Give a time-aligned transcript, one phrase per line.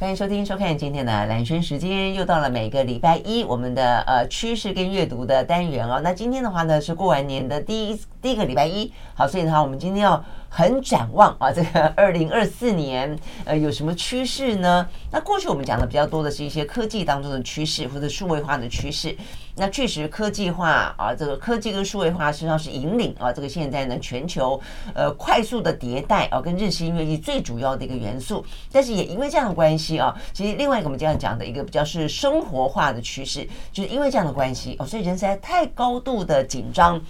[0.00, 6.00] 欢迎收听、收看今天的蓝轩时间，又到了每个礼拜一我们的呃趋势跟阅读的单元哦。
[6.02, 10.24] 那今天的话呢是过完年的第一第一个礼拜一，好，所以的话我们今天要。
[10.52, 14.84] 很展望啊，这个二零二四年，呃，有什么趋势呢？
[15.12, 19.16] 那过去我们讲的比较多的是一些科技当中的趋势或者数位化的趋势。
[19.60, 24.58] 那确实科技化啊，这个科技跟数位化实际上是引领啊，这个现在呢全球
[24.94, 28.44] 呃快速的迭代啊，跟日新月异最主要的一个元素。
[28.72, 37.00] 但是也因为这样的关系啊，其实另外一个我们这样讲的一个比较是生活化的趋势，就是因为这样的关系哦，所以人实在太高度的紧张，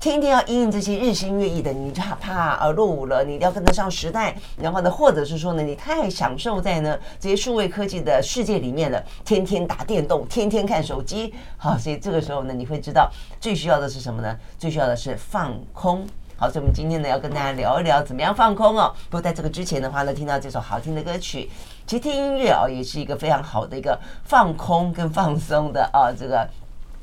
[0.00, 3.00] 天天要因应这些日新月异的，你就怕怕呃落伍。
[3.10, 14.36] 了，你一定要跟得上时代，然后呢，或者是说呢，你太享受在呢这些数位科技的世界里面了，天天打电动，天天看手机，好，所以这个时候呢，你会知道最需要的是什么呢？
[14.58, 16.06] 最需要的是放空。
[16.36, 18.92] 好，所以我们今天呢要跟大家聊一聊怎么样放空哦。
[19.10, 21.50] 不过在这个之前的话呢，听到这首好听的歌曲，
[21.86, 26.48] 其实听音乐哦也是一个非常好的一个放空跟放松的啊这个。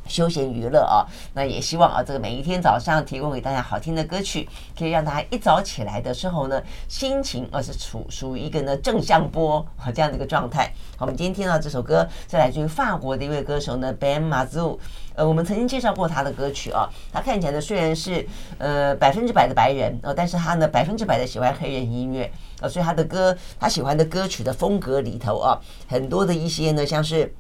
[0.08, 10.72] 休闲娱乐啊，那也希望啊，这个每一天早上提供给大家好听的歌曲，可以让大家一早起来的时候呢，心情而是处属于一个呢正向波啊这样的一个状态。
[10.98, 14.78] 好，我们今天听到这首歌是来自于法国的一位歌手呢，Ben Mazu。
[15.16, 18.24] 呃，我们曾经介绍过他的歌曲啊，他看起来呢虽然是
[18.60, 27.34] 呃百分之百的白人呃，但是他呢百分之百的喜欢黑人音乐啊，所以他的歌，他喜欢的歌曲的风格里头啊，很多的一些呢像是。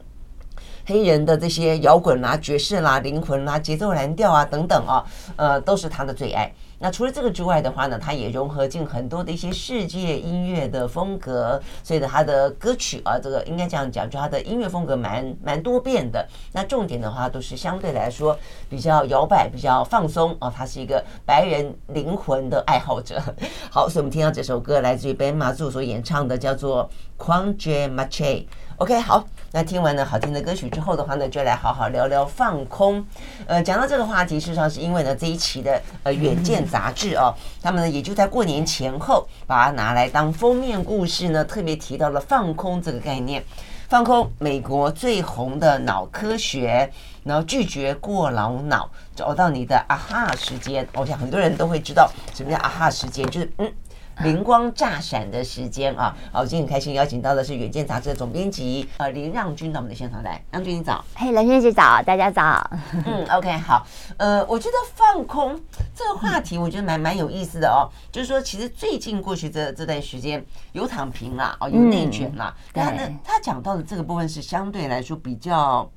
[0.87, 6.49] 黑人的这些摇滚啦、爵士啦、灵魂啦、节奏蓝调啊等等啊，呃，都是他的最爱。
[6.79, 16.25] 那除了这个之外的话呢，他也融合进很多的一些世界音乐的风格，所以呢，他的歌曲啊，这个应该这样讲，就他的音乐风格蛮蛮多变的。
[16.53, 18.37] 那重点的话，都是相对来说
[18.69, 20.53] 比较摇摆、比较放松啊。
[20.55, 23.21] 他是一个白人灵魂的爱好者。
[23.69, 26.89] 好，所以我们听到这首歌来自于 Ben m a z u 所演唱的，叫做
[27.25, 28.45] 《Quantum Mache》。
[28.77, 29.27] OK，好。
[29.53, 33.03] 那听完了好听的歌曲之后的话呢，就来好好聊聊放空。
[33.47, 43.43] 呃，讲到这个话题，事实上是因为呢这一期的呃《远见》杂志哦，他们呢也就在过年前后把它拿来当封面故事呢，特别提到了放空这个概念。
[43.89, 46.91] 放空，美国最红的脑科学，
[47.23, 50.87] 然后拒绝过劳脑，找到你的啊哈时间。
[50.93, 53.73] 我想很多人都会知道什么叫啊哈时间，就是嗯。
[54.23, 56.15] 灵光乍闪的时间啊！
[56.31, 60.43] 好，今天很开心邀请到的是《远见》杂志的总编辑呃林让君到我们的现场来。
[60.51, 62.67] 让君你早，嘿，蓝轩姐早，大家早。
[63.05, 63.85] 嗯，OK，好。
[64.17, 65.59] 呃，我觉得放空
[65.93, 67.85] 这个话题，我觉得蛮蛮有意思的哦。
[68.11, 72.51] 就是说，其实最近过去这这段时间有躺平啦，哦，有内卷啦。
[72.73, 75.87] 但呢，他讲到的这个部分是相对来说比较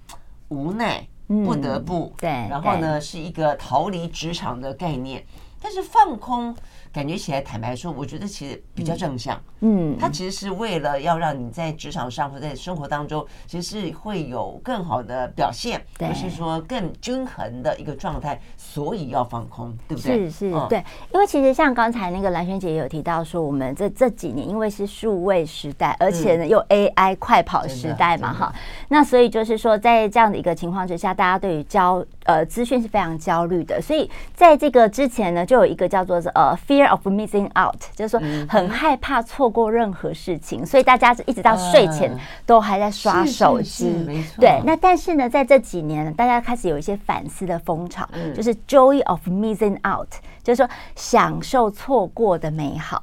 [0.49, 2.29] 无奈，不得不对。
[2.51, 5.25] 然后呢，是一个逃离职场的概念。
[5.63, 6.55] 但是放空。
[6.93, 9.41] 感觉起来，坦白说，我觉得其实比较正向。
[9.61, 20.31] 嗯，它其实是为了要让你在职场上或在生活当中，其实是会有更好的表现，不是说更均衡的一个状态，所以要放空，对不对？
[20.31, 20.83] 是是，对。
[21.13, 28.53] 因为其实像刚才那个兰萱姐也有提到说，我们这这几年因为是数位时代，而且呢又 AI 快跑时代嘛，哈，
[28.89, 36.91] 那所以就是说，在这样的一个情况之下，大家对于焦呃资讯是非常焦虑的，所以在这个之前呢，就有一个叫做呃 fear。
[36.91, 42.11] Of missing out，就是说很害怕错过任何事情，所以大家一直到睡前
[42.45, 43.91] 都还在刷手机。
[44.05, 44.61] 没错，对。
[44.65, 50.09] 那但是呢，在这几年，大家开始有一些反思的风潮，就是 joy of missing out，
[50.43, 53.01] 就是说享受错过的美好。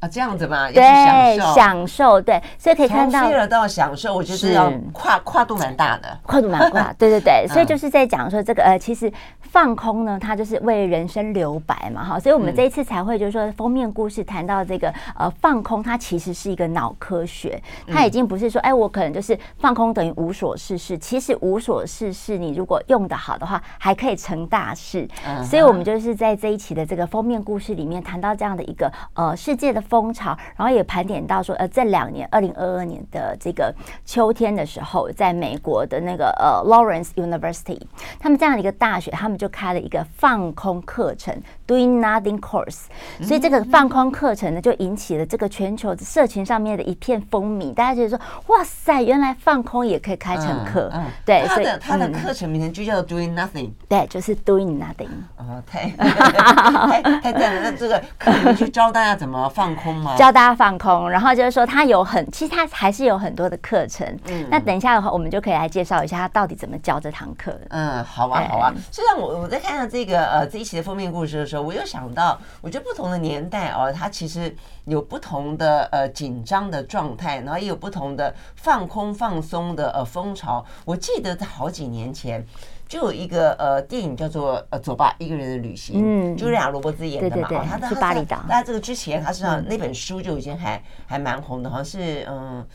[0.00, 9.12] 啊，这样子嘛，对，享受，享受对，所以可以看到，从 fear 到享受，我觉得要跨跨度蛮大的，跨度蛮大，对对对， 所以就是在讲说这个呃，其实
[9.50, 14.88] 放空呢，它就是为人生留白嘛，哈，所以我们这一次才会就是说封面故事谈到这个
[15.18, 25.06] 呃放空，它其实是一个脑科学，它已经不是说哎，我可能就是放空等于无所事事，其实无所事事，你如果用得好的话，还可以成大事，
[25.44, 29.80] 所以我们就是在这一期的这个封面故事里面谈到这样的一个呃世界的。
[29.90, 33.74] 风潮，然后也盘点到说，呃，这两年，二零二二年的这个
[34.04, 37.80] 秋天的时候，在美国的那个呃 Lawrence University，
[38.20, 41.34] 他们这样的一个大学，他们就开了一个放空课程
[41.66, 42.82] ，Doing Nothing Course。
[43.22, 47.72] 所以这个放空课程呢，就引起了这个全球社群上面的一片风靡。
[47.72, 50.90] 大家觉得说，哇塞，原来放空也可以开成课。
[50.92, 53.70] 嗯，对，所以他的课程名称就叫 Doing Nothing。
[53.88, 55.08] 对，就是 Doing Nothing。
[55.36, 57.62] 哦，太太 太赞了！
[57.62, 60.14] 那这个课里面去教大家怎么放空吗？
[60.16, 64.06] 教大家放空，然后就是说他有很，其实他还是有很多的课程。
[64.28, 67.58] 嗯，那等一下的话，我们就可以来介绍一下他到底怎么教这堂课。
[67.70, 68.72] 嗯，好啊，好啊。
[68.90, 74.54] 实际上，我我在看到这个呃这一期的封面故事的时候，我又想到，我觉得不同的年代哦，它其实
[74.84, 80.64] 有不同的呃紧张的状态，然后也有不同的放空放松的呃风潮。
[80.84, 82.44] 我记得在好几年前。
[82.90, 88.44] 就有一个呃电影叫做呃走吧，一个人的旅行，嗯，茱莉亚罗伯兹演的嘛，哦他在巴厘岛。
[88.48, 92.66] 那这个之前，他实际上那本书就已经还还蛮红的，好像是嗯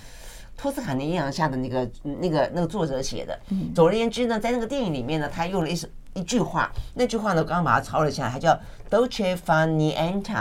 [0.55, 3.37] 托斯卡尼艳阳下的那个那个那个作者写的。
[3.75, 5.75] 总而言之呢，在那个电影里面呢，他用了一
[6.15, 8.57] 一句话，那句话呢，我刚刚把它抄了下来，它叫
[8.89, 10.33] Dolce far niente。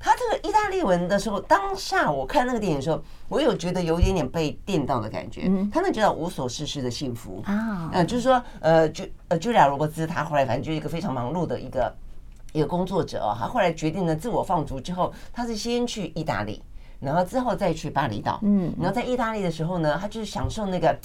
[0.00, 5.46] 他这个意大利文的时候，当下我看那个电影的时候，我有觉得有一点点被电到的感觉。
[5.46, 11.92] 嗯，他那叫无所事事的幸福啊，嗯，就是说，呃，就呃，茱莉亚罗伯兹，他后来反正就是一个非常忙碌的一个
[12.52, 16.62] 一个工作者哦，他后来决定了自我放逐之后，他是先去意大利，
[17.00, 18.38] 然后之后再去巴厘岛。
[18.42, 20.96] 嗯，然后在意大利的时候呢，他就是享受那个。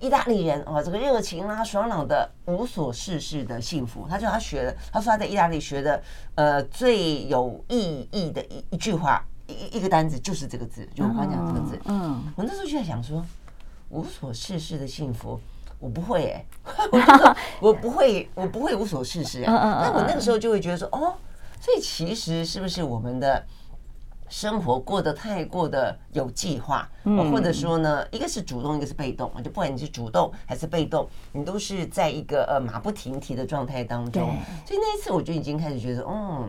[0.00, 4.06] 意大利人哦，这个热情啊，爽朗的无所事事的幸福。
[4.08, 6.02] 他就他学的，他说他在意大利学的，
[6.36, 11.80] 呃，最有意义的一一句话，一一个单词就是这个字，就我刚讲这个字。
[11.86, 13.24] 嗯，我那时候就在想说，
[13.88, 15.40] 无所事事的幸福，
[15.80, 16.44] 我不会哎、
[16.92, 19.42] 欸，我我不会，我不会无所事事。
[19.44, 21.16] 那我那个时候就会觉得说，哦，
[21.60, 23.44] 所以其实是不是我们的？
[24.28, 34.22] 生活过得太过的有计划，或者说呢，一个是主动，一个是被动，就不管你是主动还是被动，你都是在一个呃马不停蹄的状态当中。
[34.66, 36.48] 所以那一次我就已经开始觉得，嗯。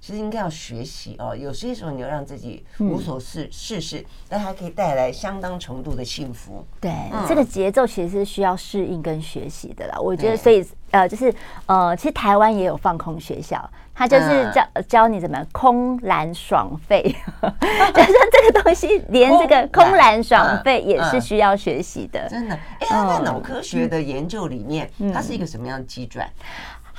[0.00, 6.64] 其实应该要学习哦，有些时候你要让自己无所事事事，但还可以带来相当程度的幸福。
[6.80, 6.92] 对，
[7.28, 9.98] 这个节奏其实是需要适应跟学习的啦。
[9.98, 11.34] 我觉得，所以呃，就是
[11.66, 17.02] 呃，其实台湾也有放空学校，他就是教教你怎么空懒爽废，
[17.42, 22.26] 就是这个东西，连这个空懒爽废也是需要学习的。
[22.28, 26.26] 真的，哎，它在脑科学的研究里面，它是一个什么样的机转？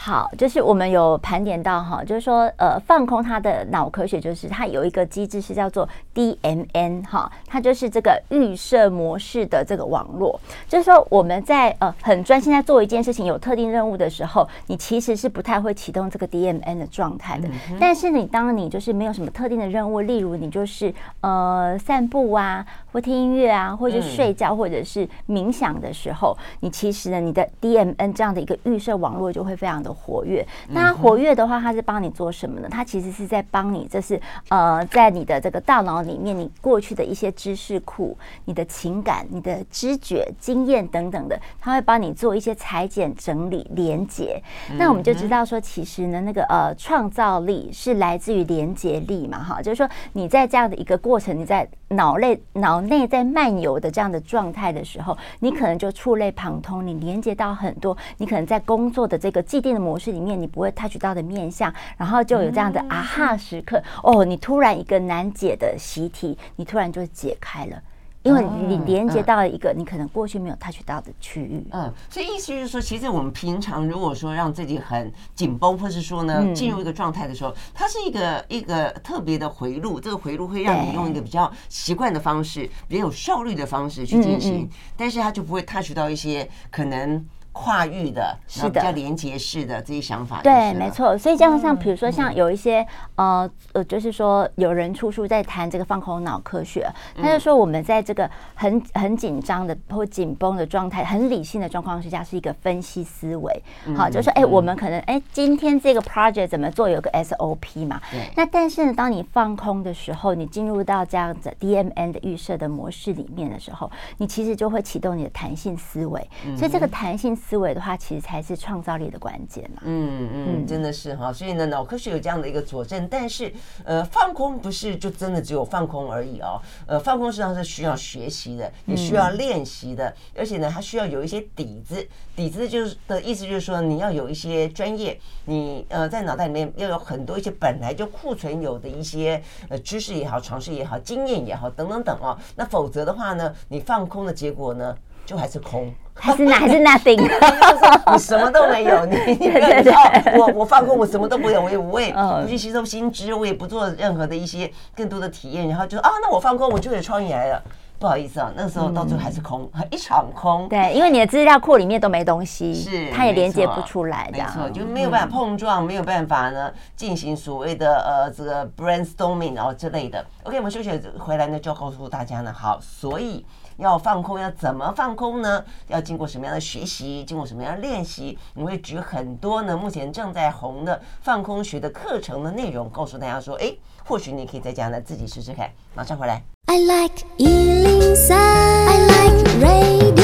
[0.01, 10.39] 好，就是我们有盘点到哈，就是说，呃，放空它的脑科学，就是它有一个机制是叫做 DMN 哈，它就是这个预设模式的这个网络。
[10.69, 17.49] 就是说，我们在呃很专心在做一件事情，有特定任务的时候，你其实是不太会启动这个 DMN 的状态的。
[17.77, 29.88] 但是你当你就是没有什么特定的任务，例如你就是呃散步啊，或听音乐啊，或者睡觉，或者是冥想的时候，你其实呢，你的 DMN 这样的一个预设网络就会非常的。
[29.93, 32.67] 活跃，那它活跃的话，它是帮你做什么呢？
[32.69, 34.19] 它其实是在帮你，这是
[34.49, 44.41] 呃，在你的这个大脑里面，你过去的一些知识库、你的情感、你的知觉、经验等等的，它会帮你做一些裁剪、整理、连接。
[44.77, 59.79] 那我们就知道说，其实呢，那个呃，创造力是来自于连接力嘛，哈，就是说你在这样的一个过程，你在脑内脑内在漫游的这样的状态的时候，你可能就触类旁通，你连接到很多，你可能在工作的这个既定的。
[59.79, 67.81] 模式里面你不会 touch 到的面向，然后就有这样的啊哈时刻哦，你突然一个难解的习题，你突然就解开了，
[68.29, 71.65] 因为你连接到了一个你可能过去没有 touch 到的区域。
[71.71, 87.25] 嗯，所以意思就是说，其实我们平常如果说让自己很紧绷，或是说呢进入一个状态的时候，它是一个一个特别的回路，这个回路会让你用一个比较习惯的方式，比较有效率的方式去进行，但是它就不会 touch 到一些可能。
[87.61, 91.17] 跨域的，是的，比较连接式的这些想法，对，没错。
[91.17, 96.89] 所以这样像比如说像有一些呃呃，就是说有人出书在谈这个放空脑科学，
[97.21, 103.61] 他就说我们在这个很很紧张的或紧绷的状态，很理性的状况之下，是一个分析思维。
[103.93, 108.01] 好，就是说哎，我们可能哎，今天这个 project 怎么做，有个 SOP 嘛。
[108.37, 116.25] 那但是呢，当你放空的时候，你进入到这样子 DMN 的预设的模式里面的时候，你其实就会启动你的弹性思维。
[116.57, 117.35] 所以这个弹性。
[117.48, 119.81] 思维的话，其实才是创造力的关键嘛。
[119.85, 121.31] 嗯嗯，真的是哈。
[121.31, 123.07] 所以呢，脑科学有这样的一个佐证。
[123.09, 123.51] 但是，
[123.83, 126.61] 呃，放空不是就真的只有放空而已哦。
[126.85, 130.13] 呃，放空实际上是需要学习的，也需要练习的。
[130.37, 132.07] 而且呢，它需要有一些底子。
[132.35, 142.37] 底子就是的意思，就是说你要有一些专业，你呃在脑袋里面要有很多一些本来就库存有的一些呃知识也好、尝试也好、经验也好等等等哦。
[142.55, 145.93] 那否则的话呢，你放空的结果呢，就还是空。
[146.19, 147.17] 还是还是 nothing，
[148.11, 157.61] 你什么都没有，你你不要我我放空，我什么都不有，我也不会不去吸收新知，我也不做任何的一些更多的体验，然后就啊，那我放空，我就有创意来了。
[157.97, 160.69] 不好意思啊，那个时候到最后还是空，嗯、一场空。
[160.69, 170.25] 对，因为你的资料库里面都没东西，是它也连接不出来，没错，就没有办法碰撞，嗯、没有办法呢进行所谓的呃这个 brainstorming 然后之类的。
[170.43, 173.45] OK，我们休息回来呢，就要告诉大家呢，好，所以
[173.79, 175.63] 要放空，要怎么放空呢？
[175.87, 178.37] 要经过什么样的学习，经过什么样的练习？
[178.53, 183.73] 我会举很多呢，目前正在红的放空学的课程的内容，告诉大家说，哎，
[184.05, 185.69] 或许你可以在家呢自己试试看。
[185.95, 186.43] 马上回来。
[186.65, 190.19] I like 103, I like radio。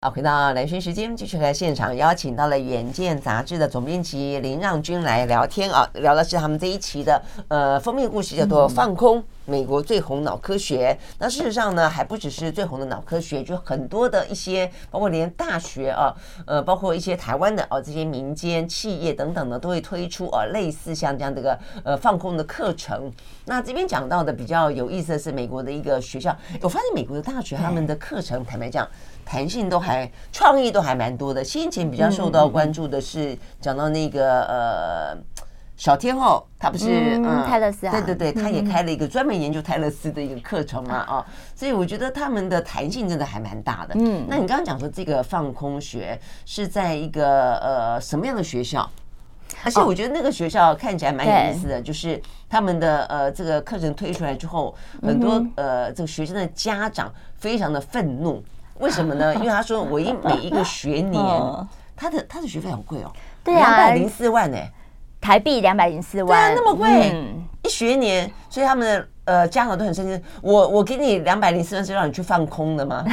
[0.00, 9.20] 好，回到蓝讯时间，继续来现场邀请到了《远见》杂志的总编辑林让君来聊天啊，聊的是他们这一期的呃封面故事，叫做《放空》。
[9.44, 16.14] 美国最红脑科学，那事实上呢，还不只是最红的脑科学，就很多的一些，包括连大学啊，
[16.46, 23.10] 呃，包括一些台湾的哦、啊，这些民间企业等等呢，都会推出啊，类似像这样的一个呃放空的课程。
[23.44, 28.88] 那这边讲到的比较有意思的是美国的一个学校，我发现美国的大学他们的课程，坦白讲，
[29.24, 31.42] 弹性都还，创意都还蛮多的。
[31.42, 35.18] 先前比较受到关注的是讲到那个呃。
[35.82, 43.96] 小天后，她不是嗯，泰勒斯啊，对对对，她也开了一个专门研究泰勒斯的一个课程嘛啊，所以我觉得他们的弹性真的还蛮大的。
[43.98, 48.88] 嗯，那你刚刚讲说这个放空学是在一个呃什么样的学校？
[49.64, 54.72] 而且我觉得那个学校看起来蛮有意思的，就是他们的呃这个课程推出来之后，
[55.02, 58.40] 很多呃这个学生的家长非常的愤怒，
[58.78, 59.34] 为什么呢？
[59.34, 61.20] 因为他说我一每一个学年，
[61.96, 63.10] 他的他的学费好贵哦，
[63.42, 64.56] 对啊，两百零四万呢。
[65.22, 69.08] 台币两百零四万，对啊，那么贵，嗯、一学年，所以他们的。
[69.24, 70.20] 呃，家长都很生气。
[70.40, 73.04] 我我给你两百零四万是让你去放空的吗？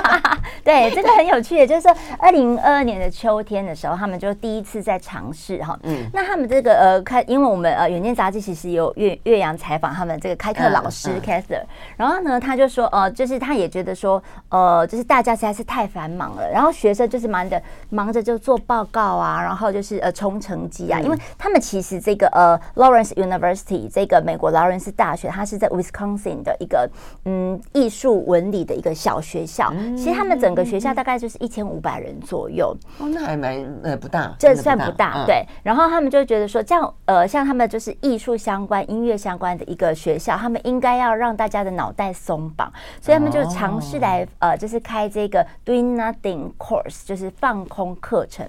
[0.62, 5.74] 对，这个很有趣的，就是说二零二二年的秋天的时候，他们就第一次在尝试哈。
[5.84, 6.06] 嗯。
[6.12, 11.62] 那他们这个呃开，因为我们呃远见杂志其实有岳岳阳采访他们这个开课老师 Cather，
[11.96, 25.54] 然后呢，他就说呃，就是他也觉得说呃，就是大家实在是太繁忙了，然后学生就是忙着忙着就做报告啊，然后就是呃冲成绩啊，因为他们其实这个呃 Lawrence University 这个美国劳伦斯大学，它是。
[25.54, 26.90] 在 Wisconsin 的一个
[27.26, 32.76] 嗯艺术文理的一个小学校，其实他们整个学校大概就是一千五百人左右。
[32.98, 35.46] 哦，那还蛮呃不大，这算不大对。
[35.62, 42.68] 然后他们就觉得说，这样呃，像他们就是艺术相关、音乐相关的一个学校，他们应该要让大家的脑袋松绑，
[43.00, 48.44] 所以他们就尝试来呃，就是开这个 Doing Nothing Course，就是放空课程。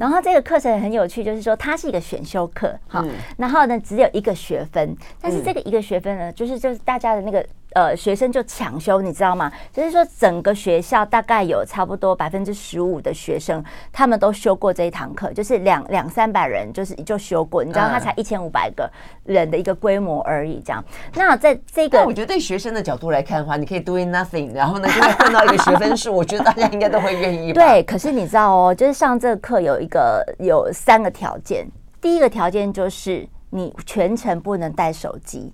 [0.00, 3.04] 然后这个课程很有趣，就是说它是一个选修课，好，
[3.36, 4.87] 然后呢只有一个学分，
[5.20, 6.58] 但是这个一个学分呢就是。
[6.58, 9.52] 就是大家的那个呃学生就抢修，你知道吗？
[9.72, 17.62] 就是说整个学校大概有差不多百分之十五的学生，他们都修过这一堂课，就是两两三百人，就是就修过。
[17.62, 18.90] 你知道，他才一千五百个
[19.24, 20.84] 人的一个规模而已，这样。
[21.14, 27.52] 那在这个，我觉得对学生的角度来看的话，你可以 doing nothing，然后呢就会碰到一个学分数， 我觉得大家应该都会愿意。
[27.52, 31.68] 对，可是你知道哦，就是上这个课有一个有三个条件，
[32.00, 35.52] 第一个条件就是你全程不能带手机。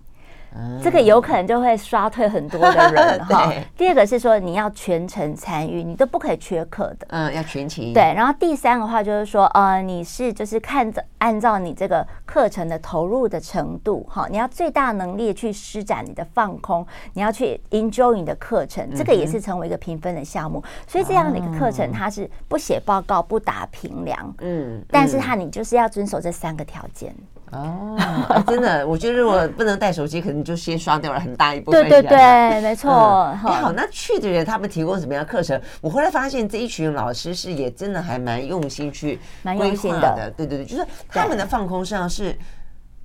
[0.81, 3.53] 这个有可能就会刷退很多的人 哈。
[3.77, 7.05] 第二个是说你要全程参与，你都不可以缺课的。
[7.11, 7.93] 嗯，要全勤。
[7.93, 20.63] 对，然后第三个话就是说，呃，你是就是看着按照你这个课程的投入的程度哈，你要最大能力去施展你的放空，你要去 enjoy 你的课程，这个也是成为一个评分的项目。
[20.87, 27.13] 所以这样的一个课程，它是不写报告、不打评量，嗯，但是它你就是要遵守这三个条件。
[27.53, 31.89] 哦、啊，真的，我觉得如果不能带手机，可能就先刷掉了很大一部分。
[31.89, 32.91] 对对对，没错。
[32.91, 35.61] 嗯、好，那去的人他们提供什么样的课程？
[35.81, 40.33] 我后来发现这一群老师是也真的还蛮用心去规划的。
[40.37, 42.37] 对对对，就是他们的放空实际上是。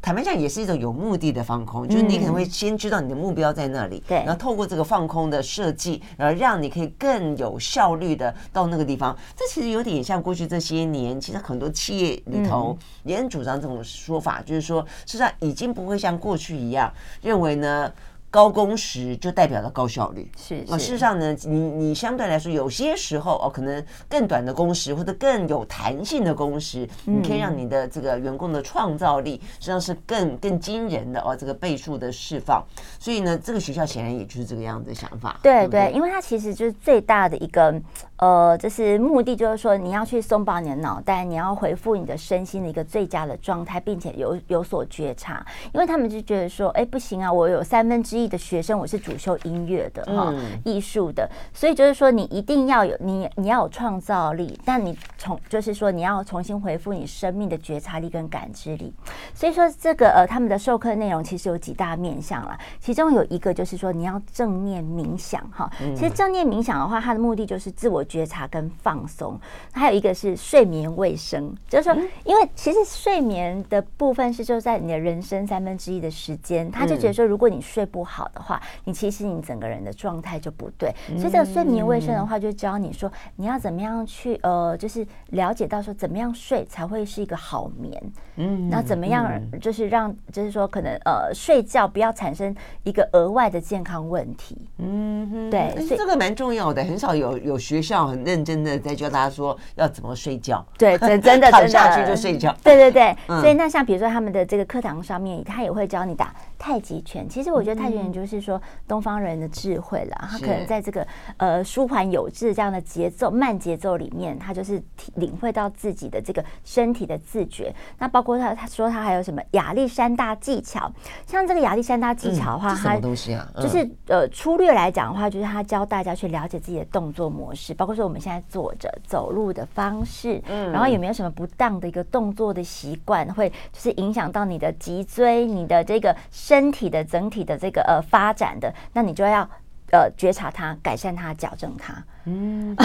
[0.01, 9.15] 坦白讲，也是一种有目的的放空，就是你可能会先知道你的目标在那里，对，然后透过这个放空的设计，然后让你可以更有效率的到那个地方。
[9.35, 16.91] 这其实有点像过去这些年，其实很多企业里头也很主张这种说法，就是说，实际上已经不会像过去一样
[17.21, 17.91] 认为呢。
[18.31, 20.63] 高工时就代表了高效率，是。
[20.69, 32.63] 啊事实上呢，你你相对来说，有些时候哦，可能更短的工时或者更有弹性的工时，你可以让你的这个员工的创造力实际上是更更惊人的哦，这个倍数的释放。
[32.99, 35.39] 所以呢，这个学校显然也就是这个样子的想法。
[35.41, 37.81] 对对，因为它其实就是最大的一个
[38.19, 45.45] 呃，就是目的就是说，你要去松绑你的脑袋，你要回复你的身心的一个最佳的状态，并且有有所觉察。
[45.73, 58.93] 因为他们就觉得说，哎，不行啊，我有三分之一的学生我是主修音乐的哈，嗯、艺术的，所以就是说，你一定要有你你要有创造力，但你从就是说你要重新回复你生命的觉察力跟感知力。
[59.33, 65.71] 所以说，这个呃，他们的授课内容其实有几大面向啦，其中有一个就是说你要正念冥想哈。
[65.95, 68.03] 其实正念冥想的话，它的目的就是自我。
[68.09, 69.39] 觉察跟放松，
[69.71, 80.93] 还有一个是睡眠卫生，就是说，因为其实睡眠的部分是就在你的人生三分之一的时间，他就觉得说，如果你睡不好的话，你其实你整个人的状态就不对。
[81.17, 97.98] 所以这个睡眠卫生的话，就教你说你要怎么样去呃，就是了解到说怎么样睡才会是一个好眠，嗯，那怎么样就是让就是说可能呃睡觉不要产生一个额外的健康问题，嗯，对，所以这个蛮重要的，很少有有学校。
[98.07, 101.49] 很认真的在教大家说要怎么睡觉，对， 真真的。
[101.51, 103.15] 躺下去就睡觉，对对对。
[103.27, 107.27] 嗯、所以那像比如说他们的这个课堂上面，他也会教你打太极拳。
[107.29, 114.81] 其实我觉得太极拳就是说东方人的智慧了，他可能在这个呃舒缓有致这样的节奏慢节奏里面，他就是
[115.15, 117.73] 领会到自己的这个身体的自觉。
[117.99, 120.91] 那包括他他说他还有什么亚历山大技巧，
[121.25, 123.47] 像这个亚历山大技巧的话，什么东西啊？
[123.55, 127.99] 嗯、就是呃粗略来讲的话，就是他教大家去了解自己的动作模式，包括。
[127.99, 136.15] 说我们现在坐着走路的方式，嗯，然后有没有什么不当的一个动作的习惯，会就是影响到你的脊椎、你的这个
[136.49, 139.47] 身体的整体的这个呃发展的，那你就要
[139.91, 141.93] 呃觉察它、改善它、矫正它。
[142.25, 142.75] 嗯，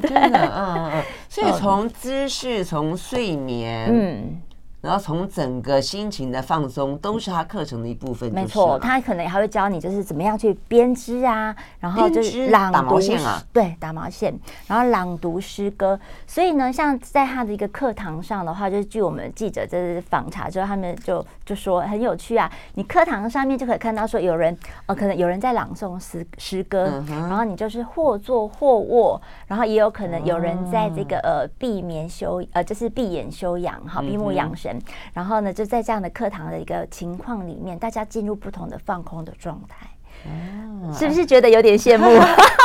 [0.00, 4.40] 真的，啊嗯，所以 从姿势，从睡眠，嗯。
[4.80, 8.32] 然后从整个心情的放松都是他课程的一部分。
[8.32, 14.34] 没错，他可能还会教你就是怎么样去编织啊，然后就是朗读打毛线啊，对，打毛线，
[14.66, 15.98] 然后朗读诗歌。
[16.26, 22.50] 所以呢，像在他的一个课堂上的话，就是据我们记者就是访查之后，他们就就说很有趣啊。
[22.74, 24.56] 你课堂上面就可以看到说有人
[24.86, 34.69] 呃，可能有人在朗诵诗诗歌，嗯、然后你就是或坐或卧，然后也有可能有人在这个呃闭眠休呃，就是闭眼休养哈，闭目养神。
[35.14, 39.86] 然后呢，就在这样的课堂的一个情况里面，大家进入不同的放空的状态，
[40.26, 42.06] 哦、是不是觉得有点羡慕？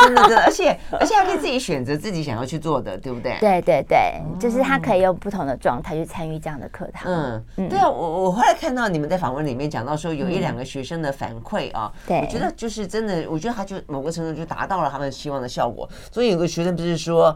[0.04, 3.36] 真的真的，而且而且还可以自己选择自己想要去做的，对不对？
[3.40, 7.10] 对对对，就是他可以用不同的状态去参与这样的课堂。
[7.10, 15.88] 嗯，嗯对啊，我我后来看到你们在访问里面讲到说，有一两个学生的反馈啊，我觉得就是真的，我觉得他就某个程度就达到了他们希望的效果。
[16.12, 17.34] 所以有个学生不是说。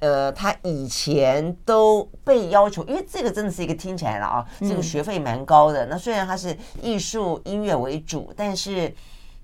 [0.00, 5.86] 呃，他以前都被要求，因为这个真的是一个听起来了啊，这个学费蛮高的。
[5.86, 8.92] 那虽然他是艺术音乐为主，但是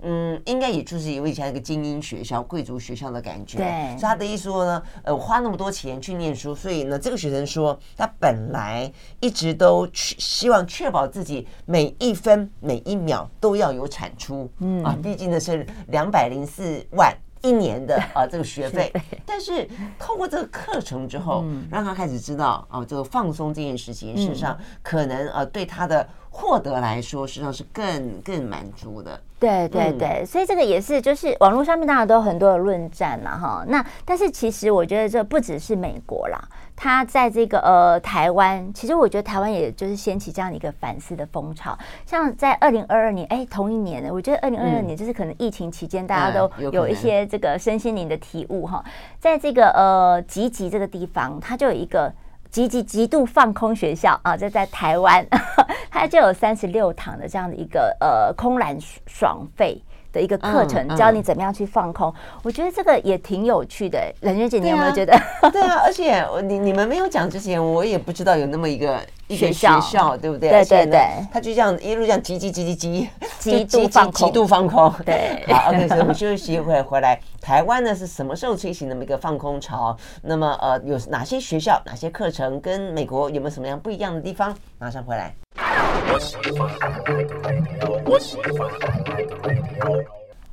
[0.03, 3.59] 嗯，应该也就是有以前那个精英学校、贵族学校的感觉。
[3.59, 8.91] 对，所以他的意思说呢，呃，我花那么多钱去念书，所以呢，这个学生说他本来
[9.21, 14.51] 一直都去希望确保自己每一分每一秒都要有产出。
[14.61, 17.15] 嗯啊，毕竟呢是两百零四万。
[17.47, 18.93] 一年的啊，这个学费，
[19.25, 29.19] 但是透过这个课程之后，让他开始知道啊，这个放松这件事情，事实上可能啊，对他的获得来说，实际上是更更满足的。
[29.39, 33.65] 对对对，所以这个也是，就是网络上面当然都有很多的论战了哈。
[33.69, 36.39] 那但是其实我觉得这不只是美国啦。
[36.75, 41.77] 它在这个呃台湾，其实我觉得台湾也就是掀起这样的一个反思的风潮。
[42.05, 48.85] 像在二零二二年，哎，同一年呢，我觉得二零二二年就是可能疫情期间，大家都有一些这个身心灵的体悟哈。
[49.19, 52.13] 在这个呃集集这个地方，它就有一个
[52.57, 55.23] 极极极度放空学校啊，这在台湾，
[55.93, 58.75] 它就有三十六堂的这样的一个呃空篮
[59.07, 59.79] 爽费。
[60.17, 64.01] 的一个课程，教你怎么样去放空，我觉得这个也挺有趣的。
[64.23, 65.13] 冷月姐，你有没有觉得？
[65.53, 68.99] 对啊，而且你你们没有讲之前，我也不知道有那么一个
[69.29, 70.49] 一个学校，对不对？
[70.49, 71.01] 对对对，
[71.31, 74.93] 他就这样一路这样急急急急急极极度放空 极度放空。
[75.05, 77.21] 对， 好，OK，所以我们休息一会回来。
[77.43, 79.97] 台湾呢是什么时候推行那么一个放空潮？
[80.23, 84.57] 那么呃，有哪些学校、哪些课程跟美国有没有什么样不一样的地方？
[84.79, 85.35] 马上回来。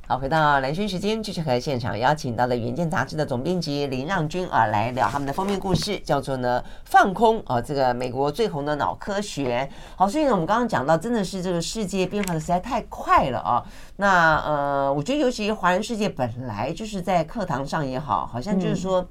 [0.06, 9.68] 好，回到蓝轩时间，继续和现场邀请到了《远见》杂志的总编辑林让君啊，来聊他们的封面故事，叫做呢放空啊，这个美国最红的脑科学。
[9.96, 13.64] 好，所以呢，我们刚刚讲到，真的是这个世界变化的实在太快了啊。
[13.96, 19.06] 那呃，我觉得尤其华人世界本来就是在课堂上也好，好像就是说。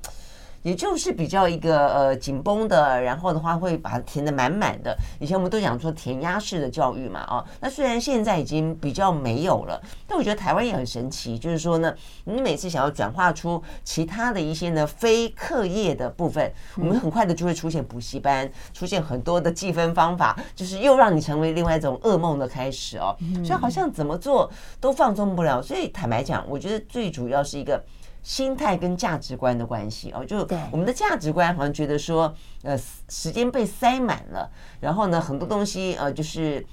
[0.64, 4.98] 也就是比较一个呃紧绷的，然后的话会把它填得满满的。
[5.20, 11.94] 以前我们都讲说填鸭式的教育嘛，啊，那虽然现在已经比较没有了，但我觉得台湾也很神奇，就是说呢，
[12.26, 23.16] 你每次想要转化出其他的一些呢非课业的部分，我们很快的就会出现补习班，出现很多的计分方法，就是又让你成为另外一种噩梦的开始哦。
[23.44, 24.50] 所以好像怎么做
[24.80, 25.62] 都放松不了。
[25.62, 27.84] 所以坦白讲，我觉得最主要是一个。
[28.24, 32.34] 心态跟价值观的关系哦，就我们的价值观好像觉得说，
[32.64, 32.76] 呃，
[33.10, 36.66] 时间被塞满了，然后呢，很多东西呃，就是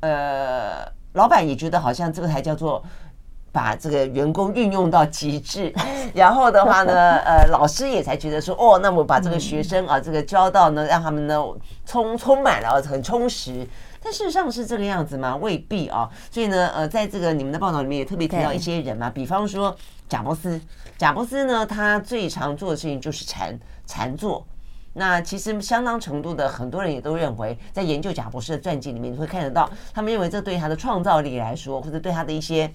[0.00, 0.84] 呃，
[1.14, 2.82] 老板也觉得好像这个才叫做
[3.50, 5.74] 把这个员工运用到极致，
[6.14, 11.42] 然后的话呢，呃，老师也才觉得说，哦，那我把这个学生啊，这个教到呢，让他们呢
[11.86, 13.66] 充充满了很充实。
[14.02, 15.36] 但事实上是这个样子吗？
[15.36, 16.08] 未必啊。
[16.30, 19.76] 所以呢，呃，在这个你们的报道里面也特别提到一些人嘛，比方说
[20.10, 20.60] 贾伯斯。
[20.98, 24.44] 贾伯斯呢，他最常做的事情就是禅禅坐。
[24.92, 32.70] 那其实相当程度的很多人也都认为，在研究贾伯斯的传记里面，你会看得到，他们认为这对他的创造力来说，或者对他的一些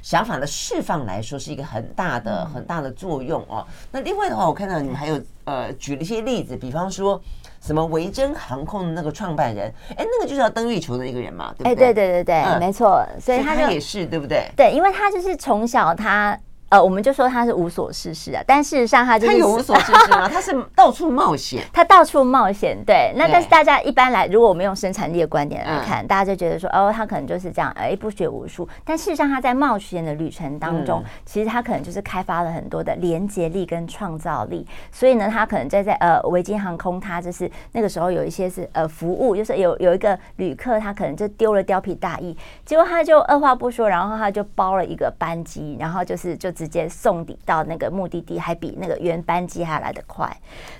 [0.00, 3.64] 想法的释放来说，是一个很大的很大的作用哦。
[3.92, 7.20] 那另外的话，我看到你们还有呃举了一些例子，比方说。
[7.66, 11.72] 什么维珍航空的那个创办人，哎，那个就是要登月球的那个人嘛，对不对？
[11.72, 14.48] 哎，对对对对，嗯、没错，所以他就他也是对不对？
[14.56, 16.38] 对，因为他就是从小他。
[16.68, 20.26] 呃，我们就说他是无所事事啊，但事实上他就是他有无所事事吗？
[20.28, 22.76] 他是到处冒险，他到处冒险。
[22.84, 28.68] 对，那但是大家一般来，如果我们用生产力的观点来看，大家就觉得说，哦，他可能就是这样，哎，不学无术。
[28.84, 34.66] 但事实上他在冒险的旅程当中，其实他可能就是开发了很多的连接力跟创造力。
[34.90, 46.55] 所以呢，他可能在在呃维京航空，他就是那个时候有一些是呃服务，就是有有一个旅客他可能就丢了貂皮大衣，结果他就二话不说，然后他就包了一个班机，然后就是就。
[46.56, 50.26] 直接送抵到那个目的地，还比那个原班机还来得快。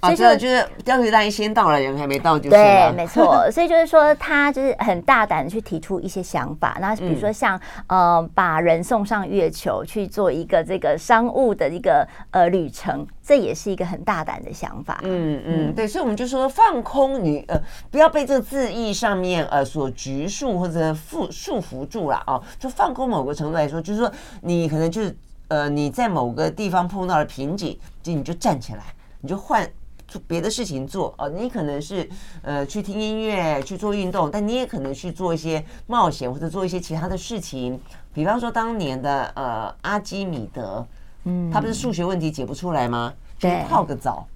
[0.00, 2.50] 所以就就是钓鱼大衣先到了，人还没到就是。
[2.50, 3.46] 对，没错。
[3.52, 6.78] 所以就是说，他就是很大胆的去提出一些想法。
[6.80, 14.98] 那比如说像呃，把人送上月球去做一个这个商务的一个呃旅程，这也是一个很大胆的想法。
[15.02, 15.86] 嗯嗯，对。
[15.86, 17.60] 所以我们就说放空你呃，
[17.90, 22.40] 不要被这个字义上面呃所拘束或者束束缚住了啊。
[22.58, 24.10] 就放空某个程度来说，就是说
[24.40, 25.14] 你可能就是。
[25.48, 28.82] 呃，你在某个地方碰到了瓶颈，就你就站起来，
[29.20, 29.68] 你就换
[30.08, 31.28] 做别的事情做哦。
[31.28, 32.08] 你可能是
[32.42, 37.80] 呃去听音乐、去做运动，但你也可能去做一些冒险或者做一些其他的事情。
[38.12, 40.86] 比方说当年的呃阿基米德，
[41.24, 43.12] 嗯，他不是数学问题解不出来吗？
[43.38, 44.26] 对泡个澡。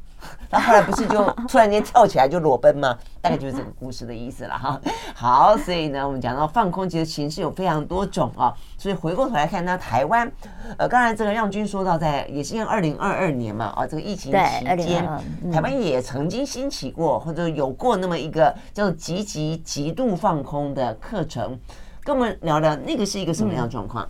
[0.51, 2.97] 他后来不是就 突然间跳起来就裸奔吗？
[3.21, 4.81] 大概就是这个故事的意思了哈。
[5.15, 8.53] 好，所以呢，我们讲到放空，其实形式有非常多种啊。
[8.79, 10.31] 所以回过头来看，那台湾，
[10.79, 15.07] 呃，刚才这个让军说到，在也是因为二零二二年嘛，啊，这个疫情期间，
[15.53, 21.59] 台湾也曾经兴起过或者有过那么一个叫做极极极度放空的课程，
[22.03, 24.09] 跟我们聊聊那个是一个什么样的状况？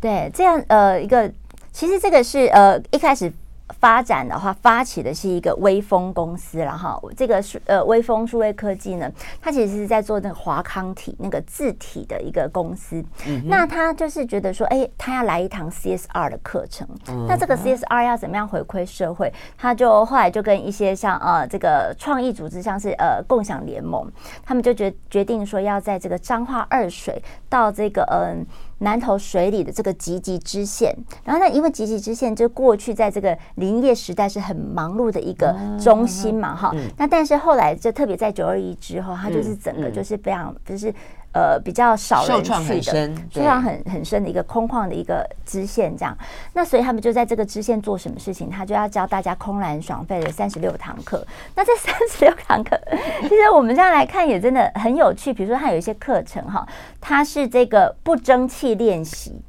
[0.00, 1.30] 对，这样呃，一个
[1.72, 3.32] 其实这个是呃一开始。
[3.80, 13.04] 发展的话，发起的是一个微风公司，然后这个是呃微风数位科技呢，它其实是在做那个华康体那个字体的一个公司。
[13.26, 16.86] 嗯、那他就是觉得说，哎，他要来一堂 CSR 的课程。
[17.08, 19.32] 嗯、那这个 CSR 要怎么样回馈社会？
[19.56, 24.10] 他就后来就跟一些像呃这个创意组织，像是呃共享联盟，
[24.44, 28.20] 他们就决决定说要在这个彰化二水到这个嗯。
[28.20, 28.46] 呃
[28.82, 36.88] 南投水里的这个集集支线，然后呢，因为集集支线就过去在这个林业时代是很忙碌的一个中心嘛，哈、嗯。
[36.98, 40.94] 那但是后来就特别在九二一之后，它就是整个就是非常就是。
[41.32, 46.16] 呃，比较少人去的，非常很很深的一个空旷的一个支线，这样。
[46.52, 48.50] 那所以他们就在这个支线做什么事情？
[48.50, 51.26] 他就要教大家空篮爽费的三十六堂课。
[51.54, 52.78] 那这 三十六堂课，
[53.22, 55.32] 其实我们这样来看也真的很有趣。
[55.32, 56.66] 比如说，他有一些课程哈，
[57.00, 59.40] 它是这个不争气练习。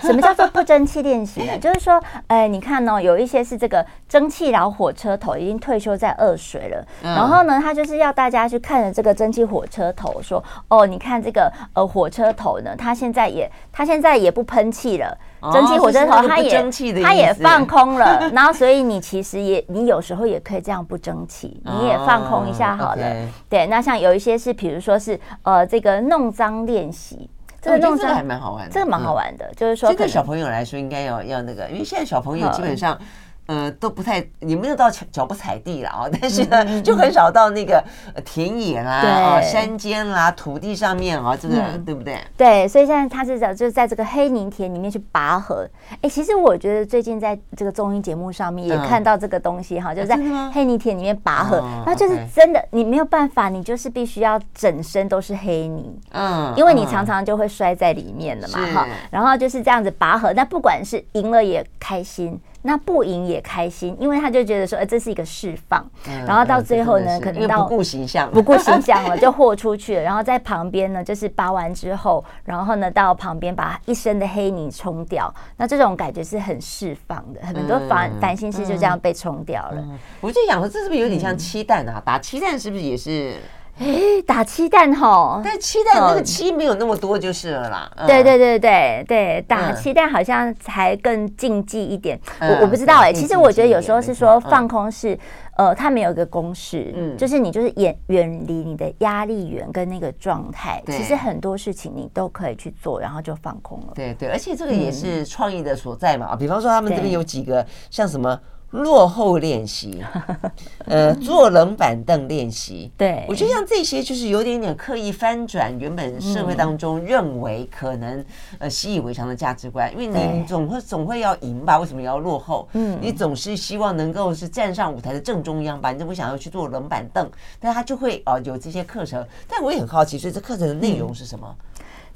[0.00, 1.56] 什么叫做不争气练习呢？
[1.60, 15.16] 就是说，哎，你看哦，有一些是这个蒸汽老火车头已经退休在二水了，然后呢，他就是要大家去看着这个蒸汽火车头，说，哦，你看这个呃火车头呢，它现在也它现在也不喷气了，
[15.52, 16.70] 蒸汽火车头它也
[17.02, 23.02] 它也放空了， 然后所以你其实也你有时候也可以这样不争气，你也放空一下好了。
[23.48, 27.30] 对，那像有一些是，比如说是呃这个弄脏练习。
[27.64, 32.98] 这个弄这个还蛮好玩的，这个蛮好玩的，就是说，对小朋友来说应该要要那个，因为现在小朋友基本上
[33.46, 37.82] 呃，都不太，也没有到脚脚不踩地了啊，但是呢，就很少到那个
[38.24, 42.18] 田野啦、啊、山间啦、土地上面啊，这个、嗯、对不对？
[42.38, 45.68] 对，所以现在他是讲，就是在这个黑泥田里面去拔河。
[46.00, 50.16] 哎，其实我觉得最近在这个综艺节目上面也看到这个东西哈，嗯、就是在
[50.50, 62.40] 黑泥田里面拔河，那、哦、就是真的，你没有办法，你就是必须要整身都是黑泥，嗯，因为你常常就会摔在里面了嘛，哈、嗯，然后就是这样子拔河，那不管是赢了也开心。
[62.66, 65.84] 那不赢也开心，因为他就觉得说，哎，这是一个释放。
[66.08, 70.00] 嗯、然后到最后呢，嗯、可能到不顾形象，不顾形象了，就豁出去了。
[70.02, 75.32] 然后在旁边呢，就是拔完之后，然后呢到旁边把一身的黑泥冲掉。
[75.58, 79.84] 那这种感觉是很释放的，很多烦烦心事就这样被冲掉了。
[80.22, 82.02] 我就想说，这是不是有点像七蛋啊？
[82.02, 83.34] 打七蛋是不是也是？
[83.76, 87.90] 哎，打漆弹吼，但漆弹那个漆没有那么多就是了啦。
[87.96, 92.18] 嗯、对对对对对，打漆弹好像才更禁忌一点。
[92.38, 95.14] 嗯、我我不知道哎、欸，其实我觉得有时候是说放空是，
[95.56, 103.92] 嗯、呃，它没有一个公式，嗯，就是你就是远远离你的压力源跟那个状态，对其实很多事情你都可以去做，然后就放空了。
[103.94, 106.36] 对对，而且这个也是创意的所在嘛。
[106.36, 108.38] 比方说他们这边有几个像什么。
[108.74, 110.02] 落后练习，
[110.86, 112.90] 呃，坐冷板凳练习。
[112.96, 118.24] 对，我觉得像这些就是有点点刻意翻转原本社会当中认为可能
[118.58, 121.78] 呃习以为常的价值观，因为你总会总会要赢吧？
[121.78, 122.68] 为什么要落后？
[122.72, 125.92] 嗯，你总是希望能够是站上舞台的正中央吧？
[125.92, 129.24] 你就不想要去坐冷板凳，但他就会哦有这些课程。
[129.48, 131.54] 但我也很好奇，所以这课程的内容是什么？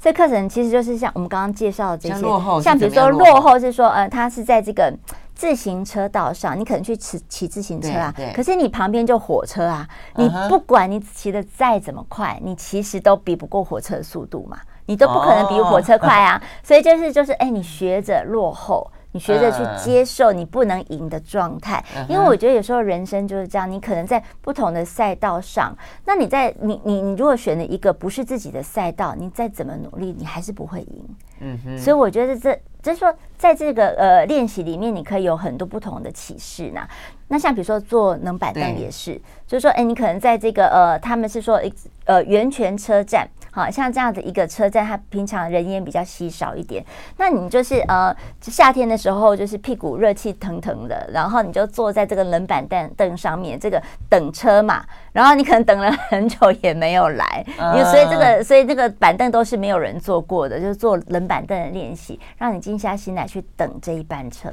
[0.01, 4.93] 这课程其实就是像我们刚刚介绍的这些，像落后，像比如说落后是说呃，他是在这个。
[5.39, 18.85] 自行车道上，你可能去骑骑自行车啊，可是你旁边就火车啊，你不管你骑的再怎么快，你其实都比不过火车的速度嘛，你都不可能比火车快啊， 所以就是就是，哎，你学着落后。
[19.11, 25.75] 你学着去接受你不能赢的状态，因为我觉得有时候人生就是这样，你可能在不同的赛道上，
[26.05, 31.03] 那你在你你你如果选了一个不是自己的赛道，你再怎么努力，你还是不会赢。
[31.39, 36.87] 嗯哼，所以我觉得这就是说，在这个呃练习里面，你可以有很多不同的启示呢。
[37.27, 41.61] 那像比如说坐冷板凳也是，就是说，哎，你可能在这个呃，他们是说
[42.05, 43.27] 呃源泉车站。
[43.51, 46.83] 好像这样子一个车站，它平常人烟比较稀少一点。
[47.17, 54.83] 那你就是呃，夏天的时候就是屁股热气腾腾的，然后你就坐在这个冷板凳凳上面，这个等车嘛。
[55.11, 64.51] 然后你可能等了很久也没有来，因为所以这个所以这个板凳都是没有人坐过的，就是坐冷板凳的练习，让你静下心来去等这一班车。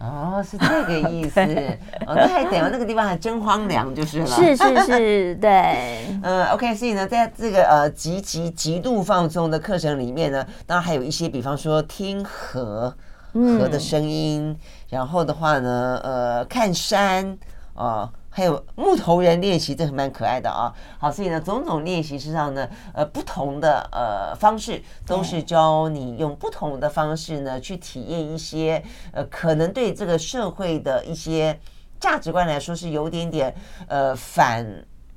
[0.00, 1.40] 哦，是这个意思。
[2.06, 4.26] 哦，那还等那个地方还真荒凉，就是了。
[4.26, 6.06] 是是是， 对。
[6.22, 12.94] 嗯，OK，所以呢，在这个呃极极极度放松的课程里面呢，当然还有一些，比方说听河
[13.32, 14.56] 河的声音，嗯、
[14.90, 17.36] 然后的话呢，呃，看山
[17.74, 17.84] 啊。
[17.84, 20.72] 呃还有木头人练习，这是蛮可爱的啊。
[20.96, 31.58] 好，所以呢，种种练习实际上呢，呃，不同的呃方式，都是教你用不同的方式呢，去体验一些呃，可能对这个社会的一些
[31.98, 33.52] 价值观来说是有点点
[33.88, 34.64] 呃反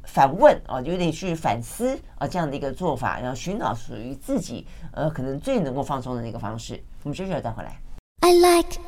[0.06, 6.84] 反问啊，有点去反思啊这样的一个做法，然后寻找属于自己呃可能最能够放松的那个方式。
[7.04, 7.80] 我们接着再回来。
[8.22, 8.80] I like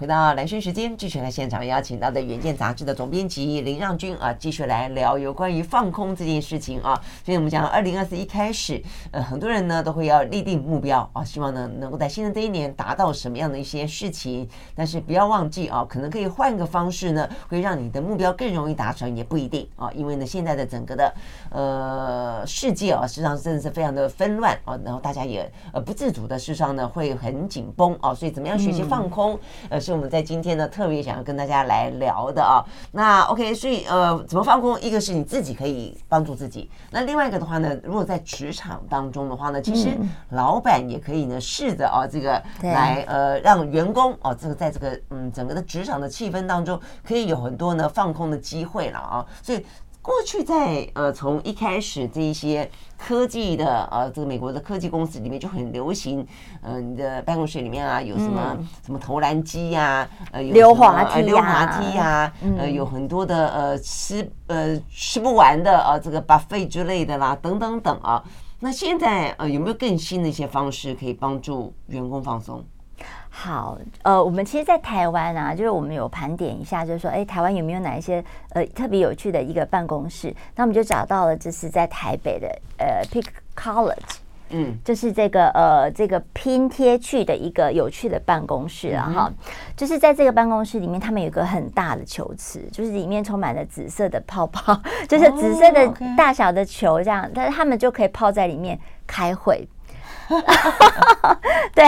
[0.00, 6.98] 回到兰萱时间，继续来现场邀请到的《远见》杂志的总编辑林让均啊，继续来聊有关于放空这件事情啊。
[7.22, 14.48] 所以我们讲，二零二四一开始，呃，很多人呢都会要立定目标啊，希望呢能够在新的这一年达到什么样的一些事情。
[14.74, 19.92] 但是不要忘记啊，可能可以换个方式呢，会让你的目标更容易达成，也不一定啊。
[19.94, 21.14] 因为呢，现在的整个的
[21.50, 29.38] 呃世界啊，实际上真的是非常的纷乱啊，然后大家也呃不自主的事实上呢会很紧绷啊，所以怎么样学习放空？
[29.68, 29.78] 呃。
[29.89, 32.64] 是我们在今天呢特别想要跟大家来聊的啊。
[32.92, 34.80] 那 OK，所以呃，怎么放空？
[34.80, 39.90] 一个是你自己可以帮助自己，那另外一个的话呢，如果在职场当中的话呢，其实
[40.30, 49.26] 老板也可以呢试着啊，这个来呃让员工哦，这个在这个嗯整个的职场的气氛当中，可以有很多呢放空的机会了啊。
[49.42, 49.64] 所以。
[50.02, 56.26] 过去在呃从一开始这一些科技的呃这个美国的科技公司里面就很流行，
[56.62, 68.24] 呃你的办公室里面啊有什么、嗯、什么投篮机呀，呃有溜滑梯、溜滑梯呀，呃有很多的呃吃呃吃不完的啊这个 buffet 之类的啦等等等啊，
[68.60, 72.64] 那现在呃有没有更新的一些方式可以帮助员工放松？
[73.32, 80.34] 好，呃，我们其实，在台湾啊，就是我们有盘点一下，就是说，哎，台湾有没有哪一些呃特别有趣的一个办公室？
[80.56, 84.16] 那我们就找到了，这是在台北的呃 Pick College
[84.50, 89.34] 嗯，就是这个呃这个拼贴去的一个有趣的办公室啊哈，嗯、
[89.76, 99.66] 就是在这个办公室里面，他们有一个很大的球池，就是里面充满了紫色的泡泡， 就是紫色的大小的球这样，但是他们就可以泡在里面开会。
[101.74, 101.84] 对，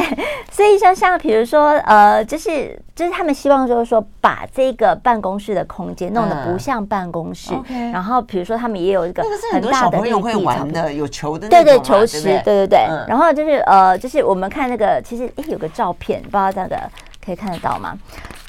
[0.51, 7.53] 所以像像比如说，呃，就是就是他们希望就是说，把这个办公室的空间弄得不像办公室。
[7.69, 12.79] 嗯、然后比如说，他们也有一个很大的绿地场的，有球的，对对，球池，对对对。
[12.89, 16.79] 嗯、然后就是呃，就是我们看那个，其实诶有个照片，不知道这个
[17.25, 17.97] 可以看得到吗？